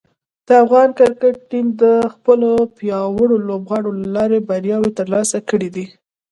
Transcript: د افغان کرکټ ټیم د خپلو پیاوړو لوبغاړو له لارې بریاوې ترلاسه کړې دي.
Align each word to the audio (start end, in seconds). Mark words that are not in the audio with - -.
د 0.47 0.49
افغان 0.63 0.89
کرکټ 0.99 1.35
ټیم 1.49 1.67
د 1.81 1.83
خپلو 2.13 2.51
پیاوړو 2.77 3.35
لوبغاړو 3.47 3.91
له 3.99 4.07
لارې 4.15 4.39
بریاوې 4.49 4.91
ترلاسه 4.99 5.37
کړې 5.49 5.69
دي. 5.75 5.85